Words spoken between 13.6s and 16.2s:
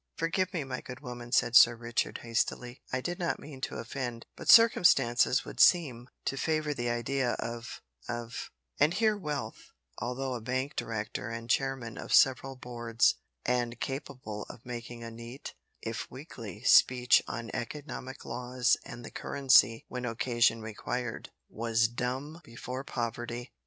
capable of making a neat, if